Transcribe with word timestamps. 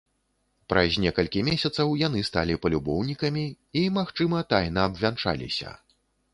Праз 0.71 0.95
некалькі 1.03 1.43
месяцаў 1.49 1.93
яны 2.07 2.23
сталі 2.31 2.57
палюбоўнікамі 2.65 3.45
і, 3.79 3.87
магчыма, 4.01 4.43
тайна 4.55 4.79
абвянчаліся. 4.93 5.79